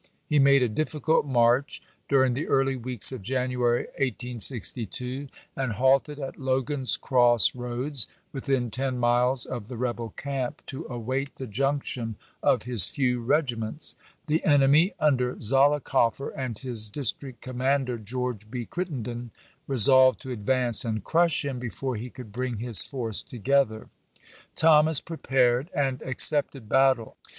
[0.25, 6.39] He made a difficult march during the early weeks of January, 1862, and halted at
[6.39, 12.63] Logan's Cross Roads, within ten miles of the rebel camp, to await the junction of
[12.63, 13.93] his few regiments.
[14.25, 18.65] The enemy, under Zollicoffer and his district commander, George B.
[18.65, 19.29] Crittenden,
[19.67, 23.87] resolved to advance and crush him be fore he could bring his force together.
[24.55, 27.17] Thomas prepared, and accepted battle.